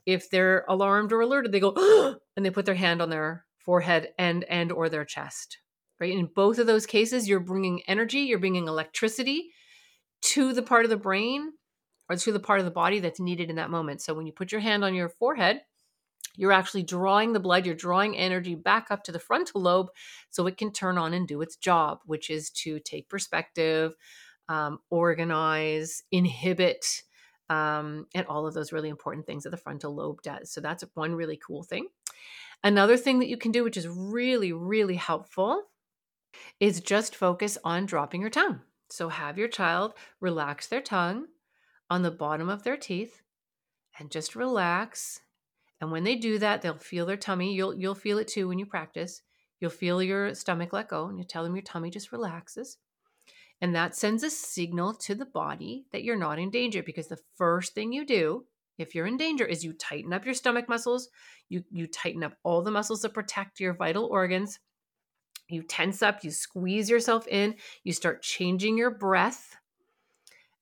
if 0.06 0.28
they're 0.28 0.64
alarmed 0.68 1.12
or 1.12 1.20
alerted, 1.20 1.52
they 1.52 1.60
go 1.60 2.16
and 2.36 2.44
they 2.44 2.50
put 2.50 2.66
their 2.66 2.74
hand 2.74 3.00
on 3.00 3.10
their 3.10 3.44
forehead 3.64 4.08
and 4.18 4.42
and 4.44 4.72
or 4.72 4.88
their 4.88 5.04
chest. 5.04 5.58
Right. 6.00 6.12
In 6.12 6.28
both 6.34 6.58
of 6.58 6.66
those 6.66 6.86
cases, 6.86 7.28
you're 7.28 7.38
bringing 7.38 7.82
energy. 7.86 8.20
You're 8.20 8.40
bringing 8.40 8.66
electricity 8.66 9.50
to 10.22 10.52
the 10.52 10.62
part 10.62 10.84
of 10.84 10.90
the 10.90 10.96
brain 10.96 11.52
or 12.10 12.16
to 12.16 12.32
the 12.32 12.40
part 12.40 12.58
of 12.58 12.64
the 12.64 12.72
body 12.72 12.98
that's 12.98 13.20
needed 13.20 13.50
in 13.50 13.56
that 13.56 13.70
moment. 13.70 14.02
So 14.02 14.14
when 14.14 14.26
you 14.26 14.32
put 14.32 14.50
your 14.50 14.60
hand 14.60 14.84
on 14.84 14.94
your 14.94 15.08
forehead, 15.08 15.60
you're 16.36 16.52
actually 16.52 16.82
drawing 16.82 17.32
the 17.32 17.40
blood, 17.40 17.66
you're 17.66 17.74
drawing 17.74 18.16
energy 18.16 18.54
back 18.54 18.88
up 18.90 19.04
to 19.04 19.12
the 19.12 19.18
frontal 19.18 19.62
lobe 19.62 19.88
so 20.30 20.46
it 20.46 20.56
can 20.56 20.72
turn 20.72 20.98
on 20.98 21.14
and 21.14 21.28
do 21.28 21.40
its 21.42 21.56
job, 21.56 21.98
which 22.06 22.30
is 22.30 22.50
to 22.50 22.80
take 22.80 23.08
perspective, 23.08 23.94
um, 24.48 24.78
organize, 24.90 26.02
inhibit, 26.10 27.02
um, 27.50 28.06
and 28.14 28.26
all 28.26 28.46
of 28.46 28.54
those 28.54 28.72
really 28.72 28.88
important 28.88 29.26
things 29.26 29.44
that 29.44 29.50
the 29.50 29.56
frontal 29.56 29.94
lobe 29.94 30.22
does. 30.22 30.50
So 30.50 30.60
that's 30.60 30.84
one 30.94 31.14
really 31.14 31.38
cool 31.46 31.62
thing. 31.62 31.88
Another 32.62 32.96
thing 32.96 33.18
that 33.18 33.28
you 33.28 33.36
can 33.36 33.52
do, 33.52 33.62
which 33.62 33.76
is 33.76 33.86
really, 33.86 34.52
really 34.52 34.96
helpful, 34.96 35.64
is 36.58 36.80
just 36.80 37.14
focus 37.14 37.58
on 37.62 37.86
dropping 37.86 38.22
your 38.22 38.30
tongue. 38.30 38.60
So 38.90 39.08
have 39.08 39.38
your 39.38 39.48
child 39.48 39.94
relax 40.20 40.66
their 40.66 40.80
tongue 40.80 41.26
on 41.90 42.02
the 42.02 42.10
bottom 42.10 42.48
of 42.48 42.62
their 42.62 42.76
teeth 42.76 43.22
and 43.98 44.10
just 44.10 44.34
relax 44.34 45.20
and 45.80 45.90
when 45.90 46.04
they 46.04 46.16
do 46.16 46.38
that, 46.38 46.62
they'll 46.62 46.78
feel 46.78 47.06
their 47.06 47.16
tummy. 47.16 47.54
You'll 47.54 47.74
you'll 47.74 47.94
feel 47.94 48.18
it 48.18 48.28
too 48.28 48.48
when 48.48 48.58
you 48.58 48.66
practice. 48.66 49.22
You'll 49.60 49.70
feel 49.70 50.02
your 50.02 50.34
stomach 50.34 50.72
let 50.72 50.88
go 50.88 51.06
and 51.06 51.18
you 51.18 51.24
tell 51.24 51.42
them 51.44 51.54
your 51.54 51.62
tummy 51.62 51.90
just 51.90 52.12
relaxes. 52.12 52.78
And 53.60 53.74
that 53.74 53.94
sends 53.94 54.22
a 54.22 54.30
signal 54.30 54.94
to 54.94 55.14
the 55.14 55.26
body 55.26 55.86
that 55.92 56.02
you're 56.02 56.16
not 56.16 56.38
in 56.38 56.50
danger 56.50 56.82
because 56.82 57.08
the 57.08 57.20
first 57.36 57.74
thing 57.74 57.92
you 57.92 58.04
do 58.04 58.44
if 58.78 58.94
you're 58.94 59.06
in 59.06 59.16
danger 59.16 59.44
is 59.44 59.64
you 59.64 59.72
tighten 59.72 60.12
up 60.12 60.24
your 60.24 60.34
stomach 60.34 60.68
muscles, 60.68 61.08
you 61.48 61.64
you 61.70 61.86
tighten 61.86 62.24
up 62.24 62.36
all 62.42 62.62
the 62.62 62.70
muscles 62.70 63.02
that 63.02 63.14
protect 63.14 63.60
your 63.60 63.74
vital 63.74 64.06
organs. 64.06 64.58
You 65.48 65.62
tense 65.62 66.02
up, 66.02 66.24
you 66.24 66.30
squeeze 66.30 66.88
yourself 66.88 67.28
in, 67.28 67.56
you 67.84 67.92
start 67.92 68.22
changing 68.22 68.78
your 68.78 68.90
breath 68.90 69.56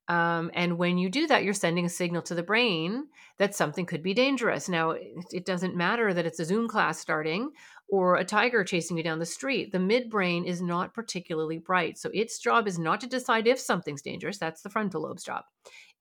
um, 0.09 0.51
and 0.55 0.79
when 0.79 0.99
you 0.99 1.09
do 1.09 1.27
that, 1.29 1.45
you're 1.45 1.55
sending 1.55 1.85
a 1.85 1.91
signal 1.91 2.23
to 2.23 2.35
the 2.35 2.43
brain 2.43 3.07
that 3.39 3.55
something 3.55 3.87
could 3.87 4.03
be 4.03 4.15
dangerous. 4.15 4.69
Now, 4.69 4.91
it, 4.91 5.25
it 5.33 5.47
doesn't 5.47 5.77
matter 5.77 6.13
that 6.13 6.27
it's 6.27 6.41
a 6.41 6.45
Zoom 6.45 6.69
class 6.69 6.99
starting 6.99 7.51
or 7.89 8.17
a 8.17 8.25
tiger 8.25 8.65
chasing 8.65 8.97
you 8.97 9.03
down 9.03 9.21
the 9.21 9.27
street. 9.27 9.71
The 9.71 9.79
midbrain 9.79 10.47
is 10.47 10.61
not 10.61 10.95
particularly 10.95 11.59
bright. 11.59 11.99
So 11.99 12.11
its 12.13 12.39
job 12.39 12.67
is 12.67 12.79
not 12.79 13.01
to 13.03 13.07
decide 13.07 13.47
if 13.47 13.61
something's 13.61 14.03
dangerous. 14.03 14.39
That's 14.39 14.63
the 14.63 14.71
frontal 14.71 15.03
lobe's 15.03 15.25
job. 15.25 15.45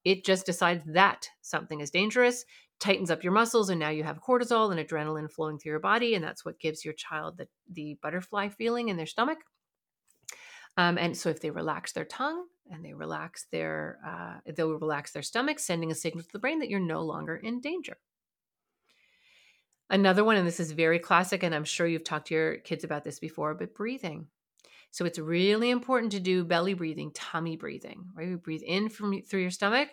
It 0.03 0.25
just 0.25 0.48
decides 0.48 0.84
that 0.93 1.29
something 1.41 1.79
is 1.79 1.91
dangerous, 1.91 2.43
tightens 2.79 3.12
up 3.12 3.24
your 3.24 3.34
muscles, 3.34 3.70
and 3.70 3.79
now 3.79 3.89
you 3.89 4.03
have 4.03 4.22
cortisol 4.22 4.72
and 4.72 4.79
adrenaline 4.79 5.31
flowing 5.31 5.60
through 5.60 5.72
your 5.72 5.79
body. 5.79 6.15
And 6.15 6.24
that's 6.24 6.43
what 6.43 6.60
gives 6.60 6.84
your 6.84 6.96
child 6.96 7.38
the, 7.38 7.48
the 7.72 8.00
butterfly 8.01 8.50
feeling 8.50 8.89
in 8.89 8.98
their 8.98 9.05
stomach. 9.05 9.38
Um, 10.78 10.98
and 10.98 11.18
so 11.18 11.30
if 11.30 11.42
they 11.42 11.51
relax 11.51 11.94
their 11.94 12.06
tongue 12.06 12.46
and 12.72 12.84
they 12.86 12.94
relax 12.94 13.46
their, 13.51 14.00
uh, 14.06 14.51
they'll 14.56 14.80
relax 14.80 15.12
their 15.12 15.24
stomach, 15.24 15.60
sending 15.60 15.92
a 15.92 15.96
signal 15.96 16.24
to 16.24 16.30
the 16.34 16.40
brain 16.40 16.60
that 16.60 16.70
you're 16.70 16.80
no 16.80 17.01
longer 17.01 17.36
in 17.36 17.62
danger. 17.62 17.98
Another 19.90 20.24
one, 20.24 20.38
and 20.38 20.48
this 20.48 20.60
is 20.60 20.72
very 20.72 21.00
classic, 21.00 21.44
and 21.44 21.54
I'm 21.54 21.66
sure 21.66 21.86
you've 21.88 22.06
talked 22.06 22.28
to 22.28 22.34
your 22.34 22.58
kids 22.58 22.84
about 22.84 23.04
this 23.04 23.20
before, 23.20 23.54
but 23.56 23.75
breathing. 23.75 24.28
So 24.92 25.06
it's 25.06 25.20
really 25.20 25.70
important 25.70 26.13
to 26.13 26.20
do 26.20 26.44
belly 26.46 26.74
breathing, 26.74 27.12
tummy 27.13 27.58
breathing, 27.58 28.06
right? 28.16 28.30
You 28.30 28.38
breathe 28.38 28.63
in 28.66 28.90
from 28.90 29.22
through 29.24 29.42
your 29.42 29.51
stomach 29.51 29.90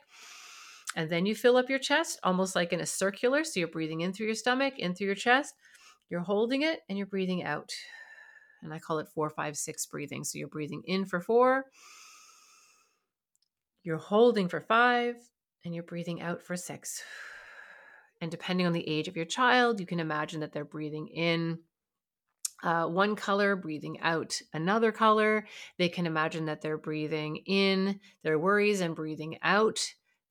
And 0.97 1.11
then 1.11 1.27
you 1.27 1.35
fill 1.35 1.57
up 1.57 1.71
your 1.71 1.79
chest 1.79 2.19
almost 2.23 2.57
like 2.57 2.73
in 2.73 2.81
a 2.81 2.87
circular. 2.87 3.45
So 3.45 3.61
you're 3.61 3.69
breathing 3.69 4.01
in 4.01 4.13
through 4.13 4.27
your 4.27 4.35
stomach, 4.35 4.79
in 4.79 4.95
through 4.95 5.07
your 5.09 5.15
chest. 5.17 5.55
You're 6.11 6.21
holding 6.23 6.63
it 6.63 6.81
and 6.89 6.97
you're 6.99 7.07
breathing 7.07 7.45
out. 7.45 7.73
And 8.63 8.73
I 8.73 8.79
call 8.79 8.99
it 8.99 9.09
four, 9.09 9.31
five, 9.31 9.57
six 9.57 9.87
breathing. 9.87 10.25
So 10.25 10.39
you're 10.39 10.49
breathing 10.49 10.83
in 10.87 11.05
for 11.05 11.21
four, 11.21 11.67
you're 13.83 13.97
holding 13.97 14.49
for 14.49 14.61
five, 14.61 15.17
and 15.65 15.75
you're 15.75 15.85
breathing 15.85 16.21
out 16.21 16.43
for 16.43 16.57
six. 16.57 17.03
And 18.21 18.31
depending 18.31 18.67
on 18.67 18.73
the 18.73 18.89
age 18.89 19.09
of 19.09 19.17
your 19.17 19.25
child, 19.25 19.81
you 19.81 19.87
can 19.87 20.01
imagine 20.01 20.41
that 20.41 20.53
they're 20.53 20.65
breathing 20.65 21.09
in 21.09 21.59
uh, 22.63 22.87
one 22.87 23.15
color, 23.15 23.55
breathing 23.55 24.01
out 24.01 24.41
another 24.53 24.91
color. 24.91 25.47
They 25.79 25.89
can 25.89 26.07
imagine 26.07 26.47
that 26.47 26.61
they're 26.61 26.79
breathing 26.79 27.37
in 27.47 28.01
their 28.25 28.39
worries 28.39 28.81
and 28.81 28.97
breathing 28.97 29.39
out 29.43 29.79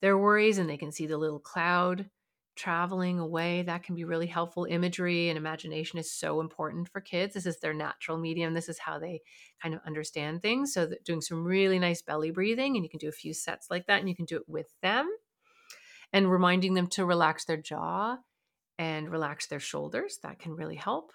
their 0.00 0.18
worries, 0.18 0.58
and 0.58 0.68
they 0.68 0.76
can 0.76 0.92
see 0.92 1.06
the 1.06 1.16
little 1.16 1.40
cloud 1.40 2.10
traveling 2.58 3.18
away. 3.18 3.62
That 3.62 3.84
can 3.84 3.94
be 3.94 4.04
really 4.04 4.26
helpful. 4.26 4.66
Imagery 4.68 5.28
and 5.28 5.38
imagination 5.38 5.98
is 5.98 6.12
so 6.12 6.40
important 6.40 6.88
for 6.88 7.00
kids. 7.00 7.34
This 7.34 7.46
is 7.46 7.60
their 7.60 7.72
natural 7.72 8.18
medium. 8.18 8.52
This 8.52 8.68
is 8.68 8.78
how 8.78 8.98
they 8.98 9.22
kind 9.62 9.74
of 9.74 9.80
understand 9.86 10.42
things. 10.42 10.74
So, 10.74 10.90
doing 11.04 11.20
some 11.20 11.44
really 11.44 11.78
nice 11.78 12.02
belly 12.02 12.30
breathing, 12.30 12.76
and 12.76 12.84
you 12.84 12.90
can 12.90 12.98
do 12.98 13.08
a 13.08 13.12
few 13.12 13.32
sets 13.32 13.68
like 13.70 13.86
that, 13.86 14.00
and 14.00 14.08
you 14.08 14.16
can 14.16 14.26
do 14.26 14.36
it 14.36 14.48
with 14.48 14.66
them 14.82 15.08
and 16.12 16.30
reminding 16.30 16.74
them 16.74 16.88
to 16.88 17.04
relax 17.04 17.44
their 17.44 17.56
jaw 17.56 18.18
and 18.78 19.10
relax 19.10 19.46
their 19.46 19.60
shoulders. 19.60 20.18
That 20.22 20.38
can 20.38 20.54
really 20.54 20.76
help. 20.76 21.12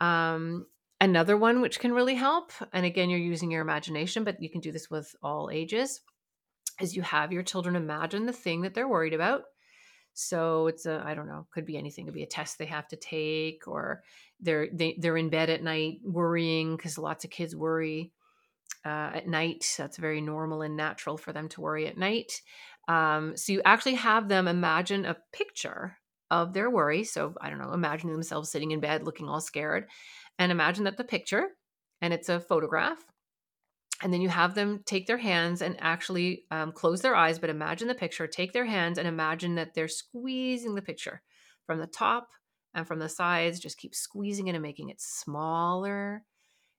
Um, 0.00 0.66
another 1.00 1.36
one 1.36 1.60
which 1.60 1.80
can 1.80 1.92
really 1.92 2.14
help, 2.14 2.52
and 2.72 2.86
again, 2.86 3.10
you're 3.10 3.18
using 3.18 3.50
your 3.50 3.62
imagination, 3.62 4.24
but 4.24 4.42
you 4.42 4.50
can 4.50 4.60
do 4.60 4.72
this 4.72 4.90
with 4.90 5.14
all 5.22 5.50
ages, 5.52 6.00
is 6.80 6.96
you 6.96 7.02
have 7.02 7.32
your 7.32 7.42
children 7.42 7.76
imagine 7.76 8.26
the 8.26 8.32
thing 8.32 8.62
that 8.62 8.74
they're 8.74 8.88
worried 8.88 9.14
about. 9.14 9.42
So 10.20 10.66
it's 10.66 10.86
a 10.86 11.02
I 11.04 11.14
don't 11.14 11.28
know, 11.28 11.46
could 11.52 11.66
be 11.66 11.76
anything. 11.76 12.04
Could 12.04 12.14
be 12.14 12.22
a 12.22 12.26
test 12.26 12.58
they 12.58 12.66
have 12.66 12.88
to 12.88 12.96
take, 12.96 13.66
or 13.66 14.02
they're 14.40 14.68
they, 14.72 14.96
they're 14.98 15.16
in 15.16 15.30
bed 15.30 15.50
at 15.50 15.62
night 15.62 16.00
worrying 16.04 16.76
because 16.76 16.98
lots 16.98 17.24
of 17.24 17.30
kids 17.30 17.56
worry 17.56 18.12
uh, 18.84 19.10
at 19.14 19.28
night. 19.28 19.74
That's 19.76 19.96
very 19.96 20.20
normal 20.20 20.62
and 20.62 20.76
natural 20.76 21.16
for 21.16 21.32
them 21.32 21.48
to 21.50 21.60
worry 21.60 21.86
at 21.86 21.98
night. 21.98 22.40
Um, 22.88 23.36
so 23.36 23.52
you 23.52 23.62
actually 23.64 23.94
have 23.94 24.28
them 24.28 24.48
imagine 24.48 25.04
a 25.04 25.16
picture 25.32 25.96
of 26.30 26.52
their 26.52 26.70
worry. 26.70 27.04
So 27.04 27.34
I 27.40 27.50
don't 27.50 27.58
know, 27.58 27.72
imagine 27.72 28.12
themselves 28.12 28.50
sitting 28.50 28.70
in 28.70 28.80
bed 28.80 29.04
looking 29.04 29.28
all 29.28 29.40
scared, 29.40 29.88
and 30.38 30.52
imagine 30.52 30.84
that 30.84 30.96
the 30.96 31.04
picture, 31.04 31.48
and 32.00 32.12
it's 32.14 32.28
a 32.28 32.40
photograph. 32.40 32.98
And 34.02 34.12
then 34.12 34.22
you 34.22 34.30
have 34.30 34.54
them 34.54 34.80
take 34.86 35.06
their 35.06 35.18
hands 35.18 35.60
and 35.60 35.76
actually 35.78 36.44
um, 36.50 36.72
close 36.72 37.02
their 37.02 37.14
eyes, 37.14 37.38
but 37.38 37.50
imagine 37.50 37.86
the 37.86 37.94
picture, 37.94 38.26
take 38.26 38.52
their 38.52 38.64
hands 38.64 38.96
and 38.96 39.06
imagine 39.06 39.56
that 39.56 39.74
they're 39.74 39.88
squeezing 39.88 40.74
the 40.74 40.82
picture 40.82 41.22
from 41.66 41.78
the 41.78 41.86
top 41.86 42.28
and 42.74 42.86
from 42.86 42.98
the 42.98 43.08
sides. 43.08 43.60
Just 43.60 43.78
keep 43.78 43.94
squeezing 43.94 44.48
it 44.48 44.54
and 44.54 44.62
making 44.62 44.88
it 44.88 45.00
smaller 45.00 46.24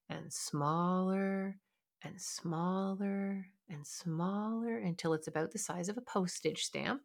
and 0.09 0.33
smaller 0.33 1.57
and 2.03 2.19
smaller 2.19 3.45
and 3.69 3.85
smaller 3.85 4.77
until 4.77 5.13
it's 5.13 5.27
about 5.27 5.51
the 5.51 5.59
size 5.59 5.89
of 5.89 5.97
a 5.97 6.01
postage 6.01 6.63
stamp. 6.63 7.01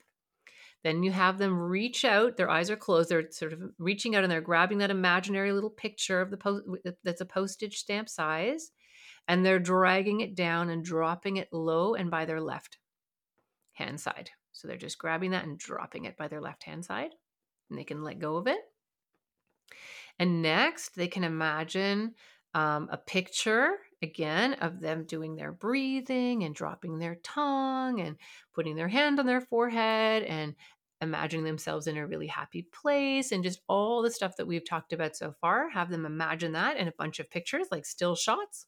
Then 0.83 1.03
you 1.03 1.11
have 1.11 1.39
them 1.39 1.59
reach 1.59 2.05
out, 2.05 2.37
their 2.37 2.51
eyes 2.51 2.71
are 2.71 2.77
closed, 2.77 3.09
they're 3.09 3.31
sort 3.31 3.53
of 3.53 3.61
reaching 3.79 4.15
out 4.15 4.23
and 4.23 4.31
they're 4.31 4.41
grabbing 4.41 4.79
that 4.79 4.91
imaginary 4.91 5.53
little 5.53 5.71
picture 5.71 6.21
of 6.21 6.31
the 6.31 6.37
post 6.37 6.65
that's 7.03 7.21
a 7.21 7.27
postage 7.27 7.77
stamp 7.77 8.09
size 8.09 8.71
and 9.29 9.45
they're 9.45 9.59
dragging 9.59 10.21
it 10.21 10.35
down 10.35 10.71
and 10.71 10.85
dropping 10.85 11.37
it 11.37 11.53
low 11.53 11.95
and 11.95 12.11
by 12.11 12.25
their 12.25 12.41
left 12.41 12.79
hand 13.73 14.01
side. 14.01 14.31
So 14.53 14.69
they're 14.69 14.77
just 14.77 14.99
grabbing 14.99 15.33
that 15.33 15.45
and 15.45 15.59
dropping 15.59 16.05
it 16.05 16.17
by 16.17 16.29
their 16.29 16.41
left 16.41 16.65
hand 16.65 16.85
side 16.85 17.11
and 17.69 17.79
they 17.79 17.85
can 17.85 18.03
let 18.03 18.19
go 18.19 18.37
of 18.37 18.47
it. 18.47 18.61
And 20.19 20.43
next, 20.43 20.95
they 20.97 21.09
can 21.09 21.25
imagine 21.25 22.15
um, 22.55 22.89
a 22.91 22.97
picture 22.97 23.73
again 24.03 24.55
of 24.55 24.81
them 24.81 25.05
doing 25.05 25.37
their 25.37 25.53
breathing 25.53 26.45
and 26.45 26.55
dropping 26.55 26.99
their 26.99 27.17
tongue 27.17 28.01
and 28.01 28.17
putting 28.55 28.77
their 28.77 28.89
hand 28.89 29.21
on 29.21 29.27
their 29.27 29.41
forehead 29.41 30.23
and 30.23 30.55
imagining 31.03 31.45
themselves 31.45 31.87
in 31.87 31.99
a 31.99 32.07
really 32.07 32.27
happy 32.27 32.63
place 32.63 33.31
and 33.31 33.45
just 33.45 33.61
all 33.69 34.01
the 34.01 34.11
stuff 34.11 34.37
that 34.37 34.47
we've 34.47 34.67
talked 34.67 34.95
about 34.95 35.15
so 35.15 35.35
far. 35.41 35.69
Have 35.69 35.91
them 35.91 36.07
imagine 36.07 36.53
that 36.53 36.79
in 36.79 36.89
a 36.89 36.95
bunch 36.97 37.21
of 37.21 37.29
pictures, 37.31 37.67
like 37.71 37.85
still 37.85 38.17
shots. 38.17 38.67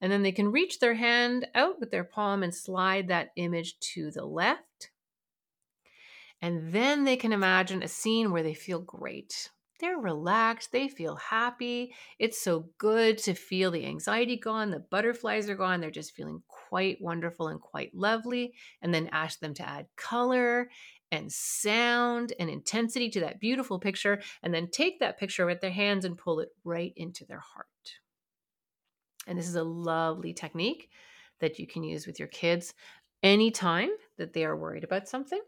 And 0.00 0.12
then 0.12 0.22
they 0.22 0.32
can 0.32 0.52
reach 0.52 0.78
their 0.78 0.94
hand 0.94 1.46
out 1.54 1.80
with 1.80 1.90
their 1.90 2.04
palm 2.04 2.42
and 2.42 2.54
slide 2.54 3.08
that 3.08 3.30
image 3.36 3.78
to 3.94 4.10
the 4.10 4.24
left. 4.24 4.90
And 6.40 6.72
then 6.72 7.04
they 7.04 7.16
can 7.16 7.32
imagine 7.32 7.82
a 7.82 7.88
scene 7.88 8.30
where 8.30 8.44
they 8.44 8.54
feel 8.54 8.80
great 8.80 9.50
they're 9.78 9.98
relaxed, 9.98 10.72
they 10.72 10.88
feel 10.88 11.16
happy. 11.16 11.94
It's 12.18 12.42
so 12.42 12.68
good 12.78 13.18
to 13.18 13.34
feel 13.34 13.70
the 13.70 13.86
anxiety 13.86 14.36
gone, 14.36 14.70
the 14.70 14.80
butterflies 14.80 15.48
are 15.48 15.54
gone, 15.54 15.80
they're 15.80 15.90
just 15.90 16.14
feeling 16.14 16.42
quite 16.48 17.00
wonderful 17.00 17.48
and 17.48 17.60
quite 17.60 17.94
lovely. 17.94 18.54
And 18.82 18.92
then 18.92 19.08
ask 19.12 19.38
them 19.40 19.54
to 19.54 19.68
add 19.68 19.86
color 19.96 20.68
and 21.10 21.32
sound 21.32 22.34
and 22.38 22.50
intensity 22.50 23.08
to 23.10 23.20
that 23.20 23.40
beautiful 23.40 23.78
picture, 23.78 24.20
and 24.42 24.52
then 24.52 24.68
take 24.70 25.00
that 25.00 25.18
picture 25.18 25.46
with 25.46 25.60
their 25.60 25.70
hands 25.70 26.04
and 26.04 26.18
pull 26.18 26.40
it 26.40 26.50
right 26.64 26.92
into 26.96 27.24
their 27.24 27.40
heart. 27.40 27.66
And 29.28 29.38
this 29.38 29.48
is 29.48 29.54
a 29.54 29.62
lovely 29.62 30.32
technique 30.32 30.90
that 31.40 31.58
you 31.58 31.66
can 31.66 31.84
use 31.84 32.06
with 32.06 32.18
your 32.18 32.28
kids 32.28 32.74
anytime 33.22 33.90
that 34.16 34.32
they 34.32 34.44
are 34.44 34.56
worried 34.56 34.84
about 34.84 35.08
something. 35.08 35.40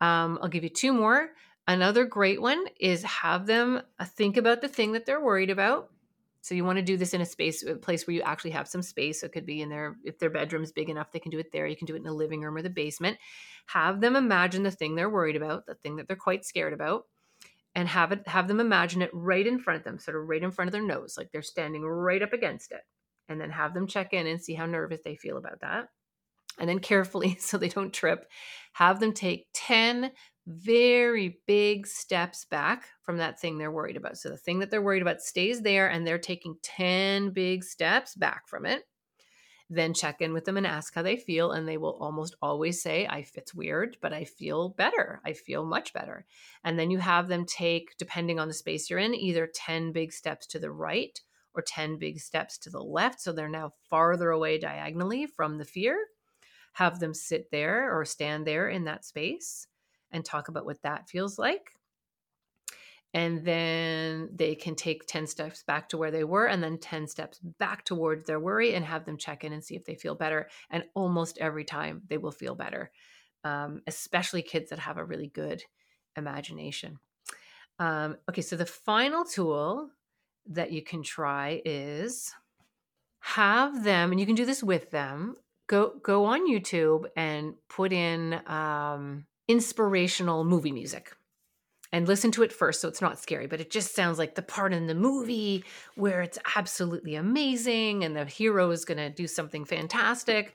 Um, 0.00 0.38
I'll 0.40 0.48
give 0.48 0.64
you 0.64 0.70
two 0.70 0.92
more. 0.92 1.30
Another 1.66 2.04
great 2.04 2.42
one 2.42 2.64
is 2.78 3.02
have 3.04 3.46
them 3.46 3.82
uh, 3.98 4.04
think 4.04 4.36
about 4.36 4.60
the 4.60 4.68
thing 4.68 4.92
that 4.92 5.06
they're 5.06 5.24
worried 5.24 5.50
about. 5.50 5.90
So 6.40 6.56
you 6.56 6.64
want 6.64 6.78
to 6.78 6.84
do 6.84 6.96
this 6.96 7.14
in 7.14 7.20
a 7.20 7.26
space, 7.26 7.64
a 7.64 7.76
place 7.76 8.04
where 8.04 8.16
you 8.16 8.22
actually 8.22 8.50
have 8.50 8.66
some 8.66 8.82
space. 8.82 9.20
So 9.20 9.26
it 9.26 9.32
could 9.32 9.46
be 9.46 9.62
in 9.62 9.68
their, 9.68 9.96
if 10.04 10.18
their 10.18 10.28
bedroom's 10.28 10.72
big 10.72 10.90
enough, 10.90 11.12
they 11.12 11.20
can 11.20 11.30
do 11.30 11.38
it 11.38 11.52
there. 11.52 11.68
You 11.68 11.76
can 11.76 11.86
do 11.86 11.94
it 11.94 11.98
in 11.98 12.02
the 12.02 12.12
living 12.12 12.40
room 12.40 12.56
or 12.56 12.62
the 12.62 12.70
basement. 12.70 13.16
Have 13.66 14.00
them 14.00 14.16
imagine 14.16 14.64
the 14.64 14.72
thing 14.72 14.96
they're 14.96 15.08
worried 15.08 15.36
about, 15.36 15.66
the 15.66 15.76
thing 15.76 15.96
that 15.96 16.08
they're 16.08 16.16
quite 16.16 16.44
scared 16.44 16.72
about, 16.72 17.06
and 17.74 17.88
have 17.88 18.12
it, 18.12 18.26
have 18.28 18.48
them 18.48 18.60
imagine 18.60 19.02
it 19.02 19.10
right 19.12 19.46
in 19.46 19.58
front 19.58 19.78
of 19.78 19.84
them, 19.84 19.98
sort 19.98 20.16
of 20.16 20.28
right 20.28 20.42
in 20.42 20.50
front 20.50 20.68
of 20.68 20.72
their 20.72 20.82
nose, 20.82 21.14
like 21.16 21.30
they're 21.32 21.42
standing 21.42 21.82
right 21.82 22.22
up 22.22 22.32
against 22.32 22.72
it. 22.72 22.82
And 23.28 23.40
then 23.40 23.50
have 23.50 23.72
them 23.72 23.86
check 23.86 24.12
in 24.12 24.26
and 24.26 24.42
see 24.42 24.54
how 24.54 24.66
nervous 24.66 25.00
they 25.04 25.16
feel 25.16 25.38
about 25.38 25.60
that. 25.60 25.88
And 26.58 26.68
then 26.68 26.80
carefully, 26.80 27.36
so 27.40 27.56
they 27.56 27.68
don't 27.68 27.92
trip, 27.92 28.26
have 28.74 29.00
them 29.00 29.12
take 29.12 29.46
10 29.54 30.10
very 30.46 31.38
big 31.46 31.86
steps 31.86 32.44
back 32.44 32.86
from 33.02 33.18
that 33.18 33.40
thing 33.40 33.58
they're 33.58 33.70
worried 33.70 33.96
about. 33.96 34.18
So 34.18 34.28
the 34.28 34.36
thing 34.36 34.58
that 34.58 34.70
they're 34.70 34.82
worried 34.82 35.02
about 35.02 35.20
stays 35.20 35.62
there 35.62 35.88
and 35.88 36.06
they're 36.06 36.18
taking 36.18 36.56
10 36.62 37.30
big 37.30 37.62
steps 37.62 38.14
back 38.16 38.48
from 38.48 38.66
it. 38.66 38.82
Then 39.74 39.94
check 39.94 40.20
in 40.20 40.34
with 40.34 40.44
them 40.44 40.58
and 40.58 40.66
ask 40.66 40.94
how 40.94 41.00
they 41.00 41.16
feel. 41.16 41.52
And 41.52 41.66
they 41.66 41.78
will 41.78 41.96
almost 41.98 42.36
always 42.42 42.82
say, 42.82 43.06
I 43.06 43.24
it's 43.32 43.54
weird, 43.54 43.96
but 44.02 44.12
I 44.12 44.24
feel 44.24 44.68
better. 44.68 45.22
I 45.24 45.32
feel 45.32 45.64
much 45.64 45.94
better. 45.94 46.26
And 46.62 46.78
then 46.78 46.90
you 46.90 46.98
have 46.98 47.28
them 47.28 47.46
take, 47.46 47.96
depending 47.96 48.38
on 48.38 48.48
the 48.48 48.54
space 48.54 48.90
you're 48.90 48.98
in, 48.98 49.14
either 49.14 49.46
10 49.52 49.92
big 49.92 50.12
steps 50.12 50.46
to 50.48 50.58
the 50.58 50.70
right 50.70 51.18
or 51.54 51.62
10 51.62 51.96
big 51.96 52.20
steps 52.20 52.58
to 52.58 52.70
the 52.70 52.82
left. 52.82 53.22
So 53.22 53.32
they're 53.32 53.48
now 53.48 53.72
farther 53.88 54.30
away 54.30 54.58
diagonally 54.58 55.24
from 55.24 55.56
the 55.56 55.64
fear. 55.64 55.96
Have 56.74 57.00
them 57.00 57.14
sit 57.14 57.50
there 57.50 57.96
or 57.98 58.04
stand 58.04 58.46
there 58.46 58.68
in 58.68 58.84
that 58.84 59.06
space 59.06 59.66
and 60.10 60.22
talk 60.22 60.48
about 60.48 60.66
what 60.66 60.82
that 60.82 61.08
feels 61.08 61.38
like. 61.38 61.76
And 63.14 63.44
then 63.44 64.30
they 64.34 64.54
can 64.54 64.74
take 64.74 65.06
10 65.06 65.26
steps 65.26 65.62
back 65.62 65.88
to 65.90 65.98
where 65.98 66.10
they 66.10 66.24
were 66.24 66.46
and 66.46 66.62
then 66.62 66.78
10 66.78 67.06
steps 67.08 67.38
back 67.58 67.84
towards 67.84 68.26
their 68.26 68.40
worry 68.40 68.74
and 68.74 68.84
have 68.84 69.04
them 69.04 69.18
check 69.18 69.44
in 69.44 69.52
and 69.52 69.62
see 69.62 69.76
if 69.76 69.84
they 69.84 69.94
feel 69.94 70.14
better. 70.14 70.48
And 70.70 70.84
almost 70.94 71.36
every 71.38 71.64
time 71.64 72.02
they 72.08 72.16
will 72.16 72.32
feel 72.32 72.54
better, 72.54 72.90
um, 73.44 73.82
especially 73.86 74.42
kids 74.42 74.70
that 74.70 74.78
have 74.78 74.96
a 74.96 75.04
really 75.04 75.28
good 75.28 75.62
imagination. 76.16 76.98
Um, 77.78 78.16
okay, 78.28 78.42
so 78.42 78.56
the 78.56 78.66
final 78.66 79.24
tool 79.24 79.90
that 80.46 80.72
you 80.72 80.82
can 80.82 81.02
try 81.02 81.60
is 81.64 82.32
have 83.20 83.84
them, 83.84 84.10
and 84.10 84.20
you 84.20 84.26
can 84.26 84.34
do 84.34 84.44
this 84.44 84.62
with 84.62 84.90
them. 84.90 85.36
Go 85.68 85.94
go 86.02 86.24
on 86.24 86.50
YouTube 86.50 87.04
and 87.16 87.54
put 87.68 87.92
in 87.92 88.40
um, 88.46 89.26
inspirational 89.48 90.44
movie 90.44 90.72
music 90.72 91.12
and 91.92 92.08
listen 92.08 92.30
to 92.32 92.42
it 92.42 92.52
first 92.52 92.80
so 92.80 92.88
it's 92.88 93.02
not 93.02 93.18
scary 93.18 93.46
but 93.46 93.60
it 93.60 93.70
just 93.70 93.94
sounds 93.94 94.18
like 94.18 94.34
the 94.34 94.42
part 94.42 94.72
in 94.72 94.86
the 94.86 94.94
movie 94.94 95.64
where 95.94 96.22
it's 96.22 96.38
absolutely 96.56 97.14
amazing 97.14 98.02
and 98.02 98.16
the 98.16 98.24
hero 98.24 98.70
is 98.70 98.84
going 98.84 98.98
to 98.98 99.10
do 99.10 99.26
something 99.26 99.64
fantastic. 99.64 100.54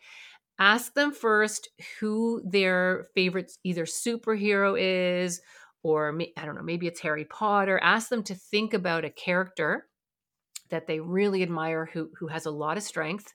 Ask 0.60 0.96
them 0.96 1.12
first 1.12 1.70
who 2.00 2.42
their 2.44 3.06
favorite 3.14 3.52
either 3.64 3.86
superhero 3.86 4.76
is 4.78 5.40
or 5.84 6.20
i 6.36 6.46
don't 6.46 6.56
know 6.56 6.64
maybe 6.64 6.88
it's 6.88 7.00
harry 7.00 7.26
potter. 7.26 7.80
Ask 7.82 8.10
them 8.10 8.24
to 8.24 8.36
think 8.36 8.74
about 8.74 9.06
a 9.06 9.10
character 9.12 9.88
that 10.70 10.88
they 10.88 11.00
really 11.00 11.44
admire 11.44 11.90
who 11.94 12.10
who 12.20 12.28
has 12.28 12.46
a 12.46 12.52
lot 12.52 12.78
of 12.78 12.84
strength. 12.84 13.34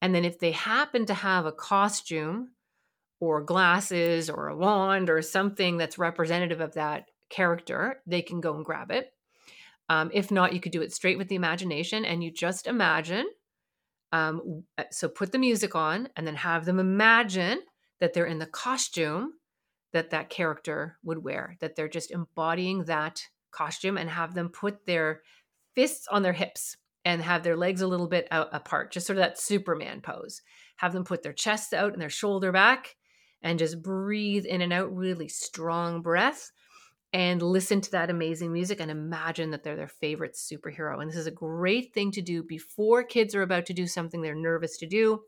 And 0.00 0.14
then 0.14 0.24
if 0.24 0.40
they 0.40 0.52
happen 0.52 1.06
to 1.06 1.14
have 1.14 1.46
a 1.46 1.52
costume 1.52 2.52
or 3.22 3.40
glasses 3.40 4.28
or 4.28 4.48
a 4.48 4.56
wand 4.56 5.08
or 5.08 5.22
something 5.22 5.76
that's 5.76 5.96
representative 5.96 6.60
of 6.60 6.74
that 6.74 7.04
character, 7.30 8.02
they 8.04 8.20
can 8.20 8.40
go 8.40 8.56
and 8.56 8.64
grab 8.64 8.90
it. 8.90 9.12
Um, 9.88 10.10
if 10.12 10.32
not, 10.32 10.52
you 10.52 10.58
could 10.58 10.72
do 10.72 10.82
it 10.82 10.92
straight 10.92 11.18
with 11.18 11.28
the 11.28 11.36
imagination 11.36 12.04
and 12.04 12.24
you 12.24 12.32
just 12.32 12.66
imagine. 12.66 13.26
Um, 14.10 14.64
uh, 14.76 14.84
so 14.90 15.08
put 15.08 15.30
the 15.30 15.38
music 15.38 15.76
on 15.76 16.08
and 16.16 16.26
then 16.26 16.34
have 16.34 16.64
them 16.64 16.80
imagine 16.80 17.60
that 18.00 18.12
they're 18.12 18.26
in 18.26 18.40
the 18.40 18.46
costume 18.46 19.34
that 19.92 20.10
that 20.10 20.28
character 20.28 20.98
would 21.04 21.22
wear, 21.22 21.56
that 21.60 21.76
they're 21.76 21.86
just 21.86 22.10
embodying 22.10 22.86
that 22.86 23.22
costume 23.52 23.98
and 23.98 24.10
have 24.10 24.34
them 24.34 24.48
put 24.48 24.84
their 24.84 25.22
fists 25.76 26.08
on 26.08 26.24
their 26.24 26.32
hips 26.32 26.76
and 27.04 27.22
have 27.22 27.44
their 27.44 27.56
legs 27.56 27.82
a 27.82 27.86
little 27.86 28.08
bit 28.08 28.26
out 28.32 28.48
apart, 28.50 28.90
just 28.90 29.06
sort 29.06 29.16
of 29.16 29.22
that 29.22 29.38
Superman 29.38 30.00
pose. 30.00 30.42
Have 30.78 30.92
them 30.92 31.04
put 31.04 31.22
their 31.22 31.32
chests 31.32 31.72
out 31.72 31.92
and 31.92 32.02
their 32.02 32.10
shoulder 32.10 32.50
back 32.50 32.96
and 33.42 33.58
just 33.58 33.82
breathe 33.82 34.46
in 34.46 34.62
and 34.62 34.72
out 34.72 34.94
really 34.94 35.28
strong 35.28 36.02
breath 36.02 36.52
and 37.12 37.42
listen 37.42 37.80
to 37.82 37.90
that 37.90 38.10
amazing 38.10 38.52
music 38.52 38.80
and 38.80 38.90
imagine 38.90 39.50
that 39.50 39.62
they're 39.62 39.76
their 39.76 39.88
favorite 39.88 40.34
superhero. 40.34 41.00
And 41.00 41.10
this 41.10 41.18
is 41.18 41.26
a 41.26 41.32
great 41.32 41.92
thing 41.92 42.10
to 42.12 42.22
do 42.22 42.42
before 42.42 43.04
kids 43.04 43.34
are 43.34 43.42
about 43.42 43.66
to 43.66 43.74
do 43.74 43.86
something 43.86 44.22
they're 44.22 44.34
nervous 44.34 44.78
to 44.78 44.86
do. 44.86 45.20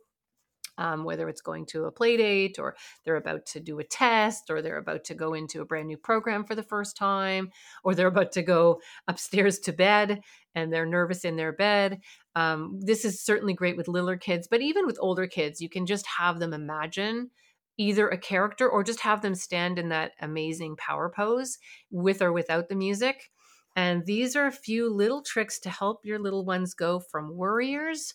Um, 0.76 1.04
whether 1.04 1.28
it's 1.28 1.40
going 1.40 1.66
to 1.66 1.85
a 1.85 1.92
play 1.92 2.16
date 2.16 2.59
or 2.59 2.75
they're 3.04 3.14
about 3.14 3.47
to 3.47 3.61
do 3.61 3.78
a 3.78 3.85
test 3.85 4.50
or 4.50 4.61
they're 4.61 4.78
about 4.78 5.04
to 5.04 5.14
go 5.14 5.35
into 5.35 5.61
a 5.61 5.64
brand 5.64 5.87
new 5.87 5.97
program 5.97 6.44
for 6.44 6.56
the 6.56 6.64
first 6.64 6.97
time 6.97 7.50
or 7.85 7.94
they're 7.94 8.09
about 8.09 8.33
to 8.33 8.42
go 8.42 8.80
upstairs 9.06 9.61
to 9.61 9.73
bed 9.73 10.21
and 10.56 10.73
they're 10.73 10.85
nervous 10.85 11.25
in 11.25 11.37
their 11.37 11.52
bed. 11.52 12.00
Um, 12.35 12.80
this 12.80 13.04
is 13.04 13.25
certainly 13.25 13.54
great 13.54 13.76
with 13.76 13.87
littler 13.87 14.16
kids, 14.16 14.49
but 14.50 14.62
even 14.62 14.85
with 14.85 14.99
older 15.00 15.28
kids, 15.28 15.61
you 15.61 15.68
can 15.68 15.87
just 15.87 16.06
have 16.09 16.40
them 16.40 16.52
imagine 16.52 17.30
either 17.78 18.09
a 18.09 18.19
character 18.19 18.69
or 18.69 18.85
just 18.85 19.00
have 19.00 19.23
them 19.23 19.35
stand 19.35 19.78
in 19.78 19.88
that 19.88 20.12
amazing 20.21 20.76
power 20.76 21.12
pose 21.14 21.59
with 21.90 22.23
or 22.23 22.33
without 22.33 22.69
the 22.69 22.75
music. 22.75 23.31
And 23.76 24.07
these 24.07 24.37
are 24.37 24.47
a 24.47 24.52
few 24.52 24.93
little 24.93 25.23
tricks 25.23 25.59
to 25.61 25.71
help 25.71 26.00
your 26.04 26.19
little 26.19 26.45
ones 26.45 26.75
go 26.75 27.00
from 27.11 27.37
worriers 27.37 28.14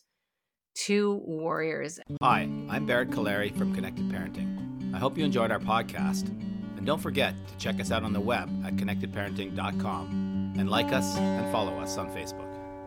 to 0.86 1.22
warriors. 1.26 2.00
Hi, 2.22 2.50
I'm 2.70 2.86
Barrett 2.86 3.10
Kolari 3.10 3.56
from 3.58 3.76
Connected 3.76 4.08
Parenting. 4.10 4.94
I 4.94 4.98
hope 4.98 5.18
you 5.18 5.26
enjoyed 5.26 5.52
our 5.52 5.60
podcast. 5.60 6.30
And 6.78 6.86
don't 6.86 7.02
forget 7.02 7.36
to 7.48 7.58
check 7.58 7.82
us 7.82 7.92
out 7.92 8.04
on 8.04 8.14
the 8.14 8.22
web 8.22 8.50
at 8.66 8.78
connectedparenting.com 8.78 10.56
and 10.58 10.70
like 10.70 10.94
us 10.94 11.18
and 11.18 11.52
follow 11.52 11.78
us 11.80 11.98
on 11.98 12.10
Facebook. 12.12 12.49